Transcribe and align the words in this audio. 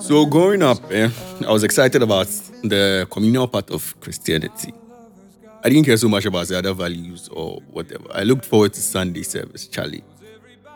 So 0.00 0.24
growing 0.26 0.62
up, 0.62 0.78
eh, 0.90 1.10
I 1.46 1.52
was 1.52 1.62
excited 1.62 2.02
about 2.02 2.26
the 2.62 3.06
communal 3.10 3.46
part 3.46 3.70
of 3.70 3.98
Christianity. 4.00 4.72
I 5.62 5.68
didn't 5.68 5.84
care 5.84 5.96
so 5.96 6.08
much 6.08 6.24
about 6.24 6.46
the 6.48 6.58
other 6.58 6.72
values 6.72 7.28
or 7.28 7.60
whatever. 7.70 8.04
I 8.12 8.22
looked 8.22 8.44
forward 8.44 8.72
to 8.74 8.80
Sunday 8.80 9.22
service, 9.22 9.66
Charlie. 9.66 10.04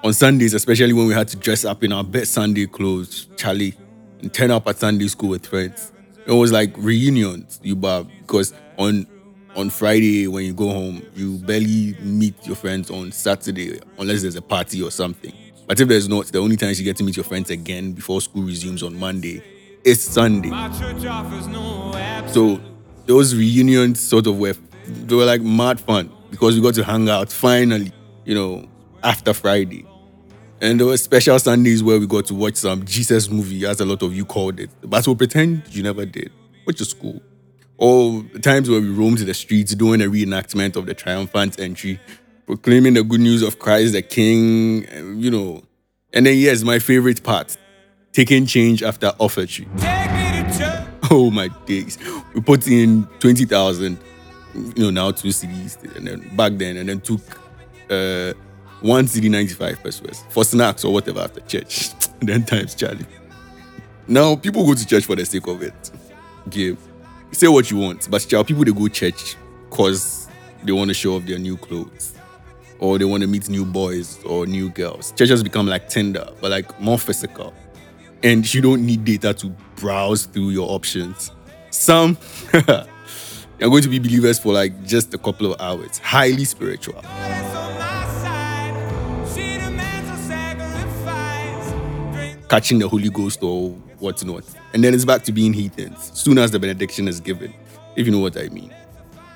On 0.02 0.12
Sundays, 0.12 0.52
especially 0.54 0.92
when 0.92 1.06
we 1.06 1.14
had 1.14 1.28
to 1.28 1.36
dress 1.36 1.64
up 1.64 1.84
in 1.84 1.92
our 1.92 2.04
best 2.04 2.32
Sunday 2.32 2.66
clothes, 2.66 3.28
Charlie, 3.36 3.74
and 4.20 4.32
turn 4.32 4.50
up 4.50 4.66
at 4.66 4.78
Sunday 4.78 5.08
school 5.08 5.30
with 5.30 5.46
friends. 5.46 5.92
It 6.26 6.32
was 6.32 6.52
like 6.52 6.74
reunions, 6.76 7.60
you 7.62 7.76
bar, 7.76 8.04
because 8.04 8.52
on 8.78 9.06
on 9.56 9.70
Friday 9.70 10.26
when 10.26 10.44
you 10.44 10.52
go 10.52 10.68
home, 10.68 11.02
you 11.14 11.38
barely 11.38 11.94
meet 12.00 12.46
your 12.46 12.56
friends 12.56 12.90
on 12.90 13.12
Saturday 13.12 13.80
unless 13.98 14.22
there's 14.22 14.36
a 14.36 14.42
party 14.42 14.82
or 14.82 14.90
something. 14.90 15.32
But 15.66 15.80
if 15.80 15.88
there's 15.88 16.08
not, 16.08 16.26
the 16.26 16.38
only 16.38 16.56
times 16.56 16.80
you 16.80 16.84
get 16.84 16.96
to 16.96 17.04
meet 17.04 17.16
your 17.16 17.24
friends 17.24 17.50
again 17.50 17.92
before 17.92 18.20
school 18.20 18.42
resumes 18.42 18.82
on 18.82 18.94
Monday 18.98 19.42
is 19.84 20.02
Sunday. 20.02 20.50
So 22.28 22.60
those 23.06 23.34
reunions 23.34 24.00
sort 24.00 24.26
of 24.26 24.38
were 24.38 24.54
they 24.86 25.14
were 25.14 25.24
like 25.24 25.42
mad 25.42 25.80
fun 25.80 26.10
because 26.30 26.54
we 26.56 26.62
got 26.62 26.74
to 26.74 26.84
hang 26.84 27.08
out 27.08 27.30
finally, 27.30 27.92
you 28.24 28.34
know, 28.34 28.68
after 29.02 29.32
Friday. 29.32 29.86
And 30.60 30.78
there 30.78 30.86
were 30.86 30.96
special 30.96 31.38
Sundays 31.38 31.82
where 31.82 31.98
we 31.98 32.06
got 32.06 32.26
to 32.26 32.34
watch 32.34 32.56
some 32.56 32.84
Jesus 32.84 33.30
movie, 33.30 33.64
as 33.64 33.80
a 33.80 33.84
lot 33.84 34.02
of 34.02 34.14
you 34.14 34.24
called 34.24 34.60
it. 34.60 34.70
But 34.82 35.06
we'll 35.06 35.16
pretend 35.16 35.62
you 35.74 35.82
never 35.82 36.04
did, 36.04 36.30
which 36.64 36.80
is 36.80 36.92
cool. 36.92 37.22
Or 37.80 38.22
times 38.42 38.68
where 38.68 38.78
we 38.78 38.90
roamed 38.90 39.18
the 39.18 39.32
streets 39.32 39.74
doing 39.74 40.02
a 40.02 40.04
reenactment 40.04 40.76
of 40.76 40.84
the 40.84 40.92
triumphant 40.92 41.58
entry, 41.58 41.98
proclaiming 42.44 42.92
the 42.92 43.02
good 43.02 43.20
news 43.20 43.42
of 43.42 43.58
Christ 43.58 43.94
the 43.94 44.02
King, 44.02 45.18
you 45.18 45.30
know. 45.30 45.62
And 46.12 46.26
then, 46.26 46.36
yes, 46.36 46.62
my 46.62 46.78
favorite 46.78 47.22
part 47.22 47.56
taking 48.12 48.44
change 48.44 48.82
after 48.82 49.12
offertory. 49.18 49.66
Oh 51.12 51.28
my 51.28 51.48
days. 51.66 51.98
We 52.34 52.40
put 52.40 52.68
in 52.68 53.04
20,000, 53.18 53.98
you 54.54 54.72
know, 54.76 54.90
now 54.90 55.10
two 55.10 55.28
cedis, 55.30 55.96
and 55.96 56.06
then 56.06 56.36
back 56.36 56.52
then, 56.52 56.76
and 56.76 56.88
then 56.88 57.00
took 57.00 57.20
uh, 57.90 58.32
one 58.80 59.06
cedi 59.06 59.28
95 59.28 59.82
pesewas 59.82 60.22
for 60.30 60.44
snacks 60.44 60.84
or 60.84 60.92
whatever 60.92 61.18
after 61.18 61.40
church. 61.40 61.90
then 62.20 62.44
times, 62.44 62.76
Charlie. 62.76 63.06
Now, 64.06 64.36
people 64.36 64.64
go 64.64 64.74
to 64.74 64.86
church 64.86 65.04
for 65.04 65.16
the 65.16 65.26
sake 65.26 65.48
of 65.48 65.62
it. 65.62 65.90
Okay 66.46 66.76
say 67.32 67.48
what 67.48 67.70
you 67.70 67.76
want, 67.76 68.10
but 68.10 68.26
child, 68.28 68.46
people 68.46 68.64
they 68.64 68.72
go 68.72 68.88
church 68.88 69.36
because 69.68 70.28
they 70.64 70.72
want 70.72 70.88
to 70.88 70.94
show 70.94 71.16
off 71.16 71.24
their 71.26 71.38
new 71.38 71.56
clothes 71.56 72.14
or 72.78 72.98
they 72.98 73.04
want 73.04 73.22
to 73.22 73.26
meet 73.26 73.48
new 73.48 73.64
boys 73.64 74.22
or 74.24 74.46
new 74.46 74.70
girls. 74.70 75.12
Church 75.12 75.28
has 75.28 75.42
become 75.42 75.66
like 75.66 75.88
Tinder, 75.88 76.28
but 76.40 76.50
like 76.50 76.80
more 76.80 76.98
physical. 76.98 77.54
And 78.22 78.52
you 78.52 78.60
don't 78.60 78.84
need 78.84 79.04
data 79.04 79.32
to 79.34 79.48
browse 79.76 80.26
through 80.26 80.50
your 80.50 80.70
options. 80.70 81.30
Some 81.70 82.18
are 82.54 82.86
going 83.58 83.82
to 83.82 83.88
be 83.88 83.98
believers 83.98 84.38
for 84.38 84.52
like 84.52 84.84
just 84.84 85.14
a 85.14 85.18
couple 85.18 85.52
of 85.52 85.60
hours, 85.60 85.98
highly 85.98 86.44
spiritual. 86.44 87.02
Catching 92.50 92.80
the 92.80 92.88
Holy 92.88 93.08
Ghost 93.08 93.42
or 93.42 93.70
what's 94.00 94.24
not. 94.24 94.44
And 94.74 94.82
then 94.82 94.92
it's 94.92 95.04
back 95.04 95.22
to 95.22 95.32
being 95.32 95.52
heathens 95.52 96.10
soon 96.12 96.36
as 96.36 96.50
the 96.50 96.58
benediction 96.58 97.06
is 97.08 97.20
given, 97.20 97.54
if 97.94 98.06
you 98.06 98.12
know 98.12 98.18
what 98.18 98.36
I 98.36 98.48
mean. 98.48 98.74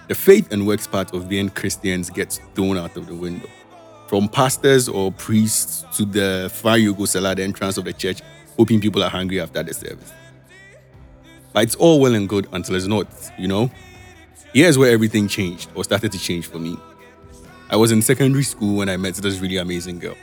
The 0.08 0.14
faith 0.14 0.52
and 0.52 0.66
works 0.66 0.86
part 0.86 1.14
of 1.14 1.28
being 1.28 1.48
Christians 1.48 2.10
gets 2.10 2.40
thrown 2.54 2.76
out 2.76 2.96
of 2.96 3.06
the 3.06 3.14
window. 3.14 3.48
From 4.08 4.28
pastors 4.28 4.88
or 4.88 5.12
priests 5.12 5.84
to 5.96 6.04
the 6.04 6.50
fire 6.52 6.76
you 6.76 6.92
go 6.92 7.04
sell 7.04 7.26
at 7.28 7.36
the 7.36 7.44
entrance 7.44 7.78
of 7.78 7.84
the 7.84 7.92
church, 7.92 8.20
hoping 8.56 8.80
people 8.80 9.02
are 9.02 9.08
hungry 9.08 9.40
after 9.40 9.62
the 9.62 9.72
service. 9.72 10.12
But 11.52 11.62
it's 11.62 11.76
all 11.76 12.00
well 12.00 12.14
and 12.14 12.28
good 12.28 12.48
until 12.52 12.74
it's 12.74 12.86
not, 12.86 13.06
you 13.38 13.46
know? 13.46 13.70
Here's 14.52 14.76
where 14.76 14.90
everything 14.90 15.28
changed 15.28 15.70
or 15.76 15.84
started 15.84 16.10
to 16.12 16.18
change 16.18 16.48
for 16.48 16.58
me. 16.58 16.76
I 17.70 17.76
was 17.76 17.92
in 17.92 18.02
secondary 18.02 18.42
school 18.42 18.76
when 18.76 18.88
I 18.88 18.96
met 18.96 19.14
this 19.14 19.38
really 19.38 19.56
amazing 19.58 20.00
girl. 20.00 20.16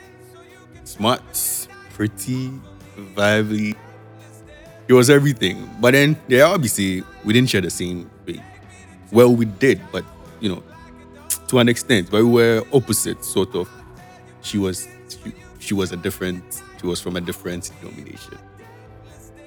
Smart, 0.84 1.68
pretty, 1.94 2.52
vibey, 2.96 3.76
it 4.88 4.92
was 4.92 5.10
everything. 5.10 5.68
But 5.80 5.92
then 5.92 6.16
the 6.28 6.42
obviously, 6.42 7.02
we 7.24 7.32
didn't 7.32 7.50
share 7.50 7.60
the 7.60 7.70
same 7.70 8.10
faith. 8.26 8.42
Well, 9.10 9.34
we 9.34 9.44
did, 9.44 9.80
but 9.90 10.04
you 10.40 10.48
know, 10.48 10.62
to 11.48 11.58
an 11.58 11.68
extent, 11.68 12.10
but 12.10 12.24
we 12.24 12.30
were 12.30 12.64
opposite, 12.72 13.24
sort 13.24 13.54
of. 13.54 13.68
She 14.42 14.58
was 14.58 14.88
she, 15.08 15.32
she 15.60 15.74
was 15.74 15.92
a 15.92 15.96
different, 15.96 16.62
she 16.80 16.86
was 16.86 17.00
from 17.00 17.16
a 17.16 17.20
different 17.20 17.70
denomination. 17.80 18.38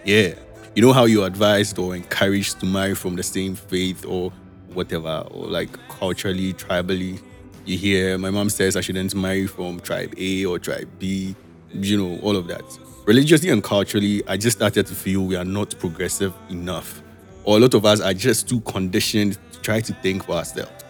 Yeah. 0.05 0.35
You 0.75 0.81
know 0.81 0.93
how 0.93 1.05
you're 1.05 1.25
advised 1.25 1.79
or 1.79 1.95
encouraged 1.95 2.59
to 2.59 2.65
marry 2.65 2.95
from 2.95 3.15
the 3.15 3.23
same 3.23 3.55
faith 3.55 4.05
or 4.05 4.31
whatever, 4.73 5.25
or 5.31 5.47
like 5.47 5.69
culturally, 5.89 6.53
tribally. 6.53 7.21
You 7.65 7.77
hear 7.77 8.17
my 8.17 8.29
mom 8.29 8.49
says 8.49 8.75
I 8.75 8.81
shouldn't 8.81 9.15
marry 9.15 9.47
from 9.47 9.79
tribe 9.79 10.13
A 10.17 10.45
or 10.45 10.59
tribe 10.59 10.89
B, 10.99 11.35
you 11.73 11.97
know, 11.97 12.19
all 12.21 12.35
of 12.35 12.47
that 12.47 12.63
religiously 13.05 13.49
and 13.49 13.63
culturally, 13.63 14.23
I 14.27 14.37
just 14.37 14.57
started 14.57 14.87
to 14.87 14.95
feel 14.95 15.21
we 15.25 15.35
are 15.35 15.45
not 15.45 15.77
progressive 15.79 16.33
enough. 16.49 17.01
Or 17.43 17.57
a 17.57 17.59
lot 17.59 17.73
of 17.73 17.85
us 17.85 18.01
are 18.01 18.13
just 18.13 18.49
too 18.49 18.61
conditioned 18.61 19.37
to 19.51 19.59
try 19.61 19.79
to 19.81 19.93
think 20.01 20.25
for 20.25 20.33
ourselves. 20.33 20.83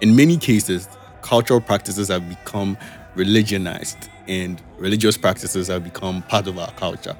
In 0.00 0.14
many 0.14 0.36
cases, 0.36 0.88
cultural 1.22 1.60
practices 1.60 2.08
have 2.08 2.28
become 2.28 2.78
religionized 3.16 4.08
and 4.28 4.62
religious 4.78 5.16
practices 5.16 5.68
have 5.68 5.82
become 5.82 6.22
part 6.22 6.46
of 6.46 6.58
our 6.58 6.70
culture. 6.72 7.16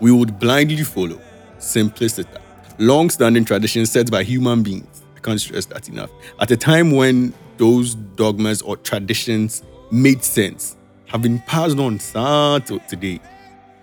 We 0.00 0.10
would 0.12 0.38
blindly 0.38 0.82
follow 0.82 1.20
simplicity, 1.58 2.30
long 2.78 3.10
standing 3.10 3.44
traditions 3.44 3.90
set 3.90 4.10
by 4.10 4.22
human 4.22 4.62
beings. 4.62 5.02
I 5.16 5.20
can't 5.20 5.40
stress 5.40 5.66
that 5.66 5.88
enough. 5.88 6.10
At 6.40 6.50
a 6.50 6.56
time 6.56 6.92
when 6.92 7.34
those 7.58 7.94
dogmas 7.94 8.62
or 8.62 8.76
traditions 8.78 9.62
made 9.90 10.24
sense 10.24 10.76
have 11.12 11.20
been 11.20 11.38
passed 11.40 11.78
on 11.78 11.98
to 11.98 12.80
today. 12.88 13.20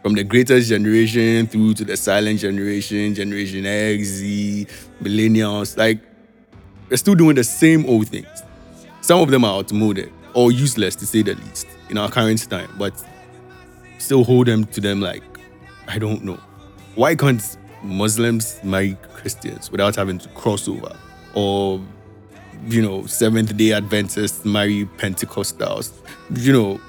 From 0.02 0.16
the 0.16 0.24
greatest 0.24 0.68
generation 0.70 1.46
through 1.46 1.76
to 1.76 1.86
the 1.86 1.96
silent 1.96 2.40
generation, 2.40 3.14
Generation 3.14 3.66
X, 3.66 4.08
Z, 4.08 4.66
millennials, 5.02 5.78
like 5.78 6.00
they're 6.88 6.98
still 6.98 7.14
doing 7.16 7.36
the 7.36 7.44
same 7.44 7.86
old 7.86 8.08
things. 8.08 8.44
Some 9.02 9.20
of 9.22 9.30
them 9.30 9.46
are 9.46 9.60
outmoded 9.60 10.12
or 10.34 10.52
useless 10.52 10.96
to 10.96 11.06
say 11.06 11.22
the 11.22 11.36
least 11.36 11.68
in 11.90 11.98
our 12.00 12.10
current 12.10 12.50
time, 12.50 12.74
but 12.80 12.94
still 14.00 14.24
hold 14.24 14.48
them 14.48 14.66
to 14.66 14.82
them 14.82 15.00
like, 15.00 15.24
I 15.88 16.00
don't 16.00 16.24
know. 16.24 16.40
Why 16.96 17.14
can't 17.14 17.58
Muslims 17.84 18.60
marry 18.64 18.98
Christians 19.14 19.70
without 19.72 19.96
having 19.96 20.18
to 20.18 20.30
cross 20.30 20.68
over? 20.68 20.96
Or, 21.36 21.80
you 22.68 22.82
know, 22.82 23.06
Seventh 23.06 23.56
day 23.56 23.74
Adventists 23.74 24.46
marry 24.46 24.86
Pentecostals? 24.98 25.92
You 26.34 26.54
know, 26.54 26.82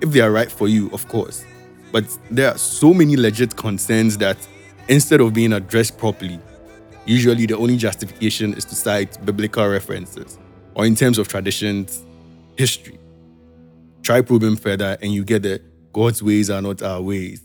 if 0.00 0.10
they 0.10 0.20
are 0.20 0.30
right 0.30 0.50
for 0.50 0.68
you, 0.68 0.90
of 0.92 1.06
course. 1.08 1.44
But 1.92 2.04
there 2.30 2.50
are 2.50 2.58
so 2.58 2.92
many 2.92 3.16
legit 3.16 3.56
concerns 3.56 4.18
that 4.18 4.36
instead 4.88 5.20
of 5.20 5.32
being 5.32 5.52
addressed 5.52 5.98
properly, 5.98 6.38
usually 7.06 7.46
the 7.46 7.56
only 7.56 7.76
justification 7.76 8.54
is 8.54 8.64
to 8.66 8.74
cite 8.74 9.24
biblical 9.24 9.66
references 9.68 10.38
or 10.74 10.84
in 10.84 10.94
terms 10.94 11.18
of 11.18 11.28
traditions, 11.28 12.04
history. 12.56 12.98
Try 14.02 14.20
probing 14.20 14.56
further 14.56 14.96
and 15.00 15.12
you 15.12 15.24
get 15.24 15.42
that 15.42 15.62
God's 15.92 16.22
ways 16.22 16.50
are 16.50 16.60
not 16.60 16.82
our 16.82 17.00
ways. 17.00 17.42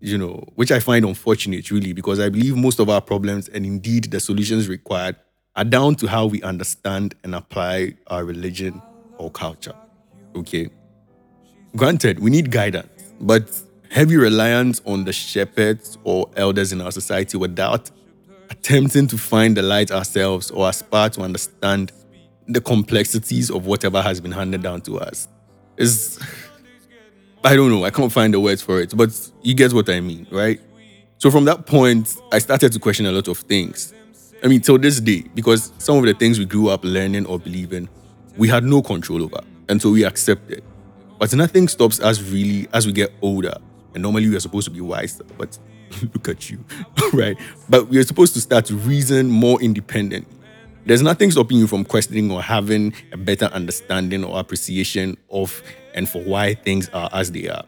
You 0.00 0.18
know, 0.18 0.44
which 0.54 0.72
I 0.72 0.80
find 0.80 1.04
unfortunate 1.04 1.70
really 1.70 1.92
because 1.92 2.18
I 2.18 2.30
believe 2.30 2.56
most 2.56 2.80
of 2.80 2.88
our 2.88 3.00
problems 3.00 3.48
and 3.48 3.64
indeed 3.64 4.04
the 4.04 4.18
solutions 4.18 4.66
required 4.66 5.16
are 5.56 5.64
down 5.64 5.94
to 5.96 6.06
how 6.06 6.26
we 6.26 6.42
understand 6.42 7.14
and 7.22 7.34
apply 7.34 7.94
our 8.06 8.24
religion 8.24 8.80
or 9.18 9.30
culture. 9.30 9.74
Okay. 10.34 10.70
Granted, 11.76 12.18
we 12.18 12.30
need 12.30 12.50
guidance, 12.50 12.88
but 13.20 13.62
heavy 13.90 14.16
reliance 14.16 14.80
on 14.84 15.04
the 15.04 15.12
shepherds 15.12 15.98
or 16.04 16.28
elders 16.36 16.72
in 16.72 16.80
our 16.80 16.92
society 16.92 17.36
without 17.36 17.90
attempting 18.50 19.06
to 19.06 19.16
find 19.16 19.56
the 19.56 19.62
light 19.62 19.90
ourselves 19.90 20.50
or 20.50 20.68
aspire 20.68 21.08
to 21.10 21.22
understand 21.22 21.92
the 22.48 22.60
complexities 22.60 23.50
of 23.50 23.66
whatever 23.66 24.02
has 24.02 24.20
been 24.20 24.32
handed 24.32 24.62
down 24.62 24.80
to 24.80 24.98
us 24.98 25.28
is 25.76 26.18
I 27.42 27.56
don't 27.56 27.70
know, 27.70 27.84
I 27.84 27.90
can't 27.90 28.12
find 28.12 28.34
the 28.34 28.40
words 28.40 28.60
for 28.60 28.80
it, 28.80 28.94
but 28.94 29.10
you 29.42 29.54
get 29.54 29.72
what 29.72 29.88
I 29.88 30.00
mean, 30.00 30.26
right? 30.30 30.60
So 31.18 31.30
from 31.30 31.44
that 31.46 31.66
point, 31.66 32.16
I 32.32 32.38
started 32.38 32.72
to 32.72 32.78
question 32.78 33.06
a 33.06 33.12
lot 33.12 33.28
of 33.28 33.38
things. 33.38 33.94
I 34.42 34.46
mean, 34.46 34.60
till 34.60 34.78
this 34.78 35.00
day, 35.00 35.24
because 35.34 35.72
some 35.78 35.96
of 35.98 36.04
the 36.04 36.14
things 36.14 36.38
we 36.38 36.44
grew 36.44 36.68
up 36.68 36.84
learning 36.84 37.26
or 37.26 37.38
believing, 37.38 37.88
we 38.36 38.48
had 38.48 38.64
no 38.64 38.82
control 38.82 39.22
over, 39.22 39.40
and 39.68 39.80
so 39.80 39.90
we 39.90 40.04
accepted. 40.04 40.62
But 41.20 41.34
nothing 41.34 41.68
stops 41.68 42.00
us 42.00 42.22
really 42.22 42.66
as 42.72 42.86
we 42.86 42.94
get 42.94 43.12
older. 43.20 43.52
And 43.92 44.02
normally 44.02 44.30
we 44.30 44.36
are 44.36 44.40
supposed 44.40 44.64
to 44.64 44.70
be 44.70 44.80
wiser, 44.80 45.22
but 45.36 45.58
look 46.14 46.30
at 46.30 46.48
you, 46.48 46.64
right? 47.12 47.36
But 47.68 47.88
we 47.88 47.98
are 47.98 48.02
supposed 48.02 48.32
to 48.34 48.40
start 48.40 48.64
to 48.66 48.74
reason 48.74 49.28
more 49.28 49.60
independently. 49.60 50.34
There's 50.86 51.02
nothing 51.02 51.30
stopping 51.30 51.58
you 51.58 51.66
from 51.66 51.84
questioning 51.84 52.30
or 52.30 52.40
having 52.40 52.94
a 53.12 53.18
better 53.18 53.44
understanding 53.46 54.24
or 54.24 54.40
appreciation 54.40 55.18
of 55.30 55.62
and 55.94 56.08
for 56.08 56.22
why 56.22 56.54
things 56.54 56.88
are 56.94 57.10
as 57.12 57.30
they 57.32 57.50
are. 57.50 57.64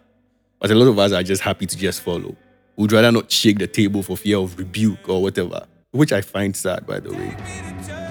But 0.59 0.71
a 0.71 0.75
lot 0.75 0.89
of 0.89 0.99
us 0.99 1.13
are 1.13 1.23
just 1.23 1.43
happy 1.43 1.67
to 1.67 1.77
just 1.77 2.01
follow. 2.01 2.35
We'd 2.77 2.91
rather 2.91 3.13
not 3.13 3.31
shake 3.31 3.59
the 3.59 3.67
table 3.67 4.03
for 4.03 4.17
fear 4.17 4.39
of 4.39 4.59
rebuke 4.59 5.11
or 5.11 5.21
whatever, 5.21 5.67
which 5.91 6.15
I 6.15 6.23
find 6.23 6.57
sad, 6.57 6.87
by 6.87 7.01
the 7.01 7.13
way. 7.13 8.02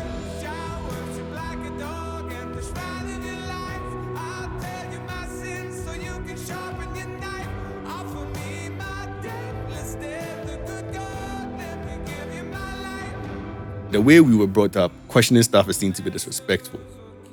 The 13.92 14.02
way 14.02 14.22
we 14.22 14.36
were 14.36 14.48
brought 14.48 14.78
up, 14.78 14.92
questioning 15.10 15.44
stuff 15.44 15.68
is 15.68 15.78
seen 15.78 15.92
to 15.94 16.02
be 16.02 16.10
disrespectful 16.10 16.80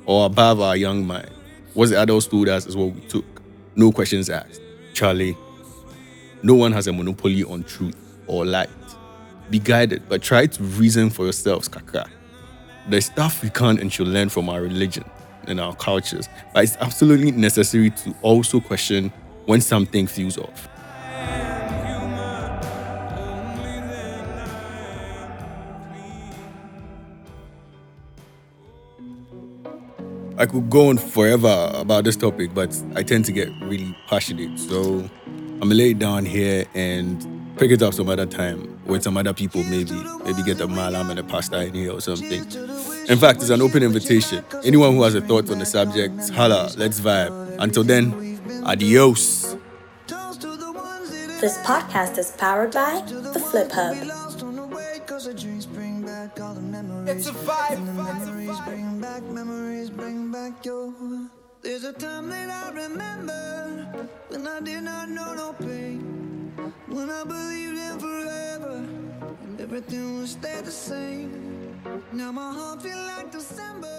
or 0.06 0.26
above 0.26 0.60
our 0.60 0.76
young 0.76 1.06
mind. 1.06 1.30
What 1.74 1.90
the 1.90 2.00
adults 2.00 2.26
told 2.26 2.48
us 2.48 2.66
is 2.66 2.76
what 2.76 2.94
we 2.94 3.00
took. 3.02 3.24
No 3.76 3.92
questions 3.92 4.28
asked. 4.28 4.60
Charlie, 4.92 5.36
no 6.42 6.54
one 6.54 6.72
has 6.72 6.88
a 6.88 6.92
monopoly 6.92 7.44
on 7.44 7.62
truth 7.62 7.96
or 8.26 8.44
light. 8.44 8.68
Be 9.50 9.60
guided, 9.60 10.08
but 10.08 10.20
try 10.20 10.46
to 10.46 10.62
reason 10.62 11.10
for 11.10 11.24
yourselves, 11.24 11.68
kaka. 11.68 12.08
There's 12.88 13.06
stuff 13.06 13.42
we 13.42 13.50
can 13.50 13.78
and 13.78 13.92
should 13.92 14.08
learn 14.08 14.28
from 14.28 14.48
our 14.48 14.60
religion 14.60 15.04
and 15.46 15.60
our 15.60 15.74
cultures, 15.76 16.28
but 16.52 16.64
it's 16.64 16.76
absolutely 16.76 17.30
necessary 17.30 17.90
to 17.90 18.14
also 18.22 18.60
question 18.60 19.12
when 19.46 19.60
something 19.60 20.06
feels 20.06 20.36
off. 20.36 20.68
I 30.38 30.46
could 30.46 30.70
go 30.70 30.88
on 30.90 30.98
forever 30.98 31.72
about 31.74 32.04
this 32.04 32.14
topic, 32.14 32.54
but 32.54 32.70
I 32.94 33.02
tend 33.02 33.24
to 33.24 33.32
get 33.32 33.48
really 33.60 33.92
passionate. 34.06 34.56
So 34.60 35.10
I'm 35.26 35.58
gonna 35.58 35.74
lay 35.74 35.90
it 35.90 35.98
down 35.98 36.24
here 36.24 36.64
and 36.74 37.26
pick 37.56 37.72
it 37.72 37.82
up 37.82 37.92
some 37.92 38.08
other 38.08 38.24
time 38.24 38.78
with 38.86 39.02
some 39.02 39.16
other 39.16 39.34
people, 39.34 39.64
maybe. 39.64 40.00
Maybe 40.24 40.44
get 40.44 40.60
a 40.60 40.68
malam 40.68 41.10
and 41.10 41.18
a 41.18 41.24
pastor 41.24 41.56
in 41.62 41.74
here 41.74 41.90
or 41.90 42.00
something. 42.00 42.46
In 43.08 43.18
fact, 43.18 43.40
it's 43.40 43.50
an 43.50 43.60
open 43.60 43.82
invitation. 43.82 44.44
Anyone 44.62 44.94
who 44.94 45.02
has 45.02 45.16
a 45.16 45.20
thought 45.20 45.50
on 45.50 45.58
the 45.58 45.66
subject, 45.66 46.30
holla, 46.30 46.70
let's 46.76 47.00
vibe. 47.00 47.56
Until 47.58 47.82
then, 47.82 48.14
adios. 48.64 49.56
This 51.40 51.58
podcast 51.58 52.16
is 52.16 52.30
powered 52.38 52.72
by 52.72 53.02
The 53.06 53.40
Flip 53.40 53.72
Hub. 53.72 53.96
It's 57.08 57.26
a 57.26 57.32
vibe 57.32 58.37
like 60.58 60.64
you. 60.64 61.30
There's 61.62 61.84
a 61.84 61.92
time 61.92 62.30
that 62.30 62.50
I 62.50 62.70
remember 62.70 64.08
when 64.28 64.46
I 64.46 64.60
did 64.60 64.82
not 64.82 65.08
know 65.08 65.34
no 65.34 65.52
pain. 65.52 66.52
When 66.86 67.10
I 67.10 67.24
believed 67.24 67.78
in 67.78 67.98
forever 67.98 68.76
and 69.44 69.60
everything 69.60 70.18
would 70.18 70.28
stay 70.28 70.60
the 70.64 70.70
same. 70.70 71.80
Now 72.12 72.32
my 72.32 72.52
heart 72.52 72.82
feels 72.82 73.06
like 73.12 73.30
December. 73.30 73.98